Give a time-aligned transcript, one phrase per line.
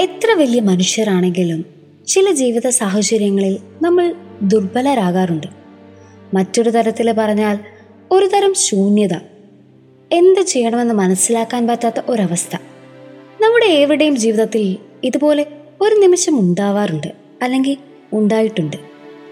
[0.00, 1.64] എത്ര വലിയ മനുഷ്യരാണെങ്കിലും
[2.06, 5.46] ചില ജീവിത സാഹചര്യങ്ങളിൽ നമ്മൾ ദുർബലരാകാറുണ്ട്.
[6.34, 7.58] മറ്റൊരു തരത്തിൽ പറഞ്ഞാൽ
[8.10, 9.14] ഒരു തരം ശൂന്യത.
[10.12, 12.56] എന്ത് ചെയ്യണമെന്ന് മനസ്സിലാക്കാൻ പറ്റാത്ത ഒരവസ്ഥ.
[13.42, 15.46] നമ്മുടെ ഏവരുടെയും ജീവിതത്തിൽ ഇതുപോലെ
[15.80, 17.12] ഒരു നിമിഷം ഉണ്ടാവാറുണ്ട്
[17.42, 17.76] അല്ലെങ്കിൽ
[18.12, 18.76] ഉണ്ടായിട്ടുണ്ട്.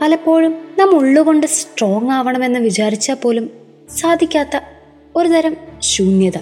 [0.00, 3.50] പലപ്പോഴും നാം ഉള്ളുകൊണ്ട് സ്ട്രോങ് ആവണമെന്ന് വിചാരിച്ചാൽ പോലും
[3.98, 4.60] സാധിക്കാത്ത
[5.16, 6.38] ഒരു തരം ശൂന്യത.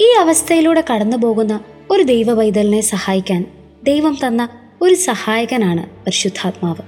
[0.00, 1.60] ഈ അവസ്ഥയിലൂടെ കടന്നു പോകുന്ന
[1.92, 3.46] ഒരു ദൈവ സഹായിക്കാൻ
[3.84, 4.48] ദൈവം തന്ന
[4.82, 6.82] ഒരു സഹായകനാണ് പരിശുദ്ധാത്മാവ്.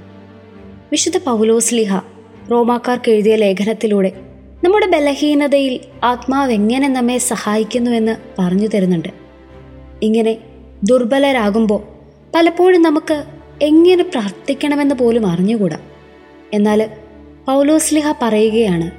[0.91, 1.97] വിശുദ്ധ പൗലോസ്ലിഹ
[2.51, 4.12] റോമാക്കാർക്ക് എഴുതിയ ലേഖനത്തിലൂടെ
[4.65, 9.09] നമ്മുടെ ബലഹീനതയിൽ ആത്മാവ് എങ്ങനെ നമ്മെ സഹായിക്കുന്നുവെന്ന് പറഞ്ഞു തരുന്നുണ്ട്.
[10.02, 10.37] ഇങ്ങനെ
[10.84, 11.83] ദുർബലരാകുമ്പോൾ
[12.34, 13.25] പലപ്പോഴും നമുക്ക്
[13.62, 15.78] എങ്ങനെ പ്രാർത്ഥിക്കണമെന്ന് പോലും അറിഞ്ഞുകൂടാ.
[16.55, 16.91] എന്നാൽ
[17.47, 18.91] പൗലോസ്ലിഹ പറയുകയാണ്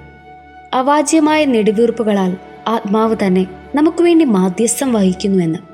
[0.76, 5.73] അവാജ്യമായ നെടുവീർപ്പുകളാൽ ആത്മാവ് തന്നെ നമുക്ക് വേണ്ടി മാധ്യസ്ഥം വഹിക്കുന്നുവെന്ന്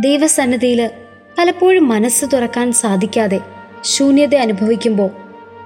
[0.00, 0.90] ദൈവസന്നിധിയിൽ
[1.38, 3.40] പലപ്പോഴും മനസ്സ് തുറക്കാൻ സാധിക്കാതെ
[3.84, 5.10] ശൂന്യത അനുഭവിക്കുമ്പോൾ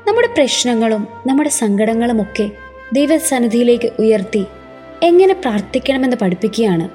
[0.08, 2.50] നമ്മുടെ പ്രശ്നങ്ങളും നമ്മുടെ സങ്കടങ്ങളുമൊക്കെ
[2.92, 4.44] ദൈവസന്നിധിയിലേക്ക് ഉയർത്തി
[5.02, 6.88] എങ്ങനെ പ്രാർത്ഥിക്കണമെന്ന് പഠിപ്പിക്കുകയാണ്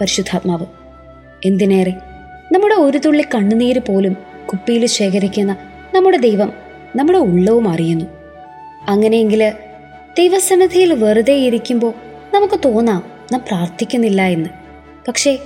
[0.00, 0.66] പരിശുദ്ധാത്മാവ്.
[1.44, 1.94] എന്തിനേറെ
[2.52, 4.16] നമ്മുടെ ഒരു തുള്ളി കണ്ണുനീര് പോലും
[4.50, 5.56] കുപ്പിയിൽ ശേഖരിക്കുന്ന
[5.94, 6.52] നമ്മുടെ ദൈവം
[6.96, 8.04] നമ്മുടെ ഉള്ളവും അറിയുന്നു.
[8.88, 9.52] അങ്ങനെയെങ്കിൽ
[10.18, 11.92] ദൈവസന്നിധിയിൽ വെറുതെ ഇരിക്കുമ്പോൾ
[12.34, 13.02] നമുക്ക് തോന്നാം
[13.32, 14.50] നാം പ്രാർത്ഥിക്കുന്നില്ല എന്ന്.
[15.08, 15.38] പക്ഷേ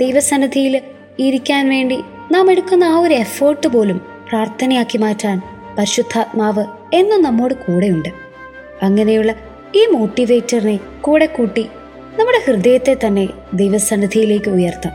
[0.00, 0.74] ദൈവസന്നിധിയിൽ
[1.20, 1.98] ഇരിക്കാൻ വേണ്ടി
[2.32, 5.36] നാം എടുക്കുന്ന ആ ഒരു എഫേർട്ട് പോലും പ്രാർത്ഥനയാക്കി മാറ്റാൻ
[5.76, 8.10] പരിശുദ്ധാത്മാവ് എന്നും നമ്മോട് കൂടെയുണ്ട്
[8.82, 9.32] അങ്ങനെയുള്ള
[9.76, 11.64] ഈ മോട്ടിവേറ്ററിനെ കൂടെ കൂട്ടി
[12.18, 14.94] നമ്മുടെ ഹൃദയത്തെ തന്നെ ദൈവസന്നിധിയിലേക്ക് ഉയർത്താം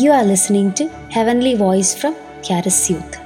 [0.00, 2.14] you are listening to heavenly voice from
[2.46, 3.16] ക്യാരസ് Youth.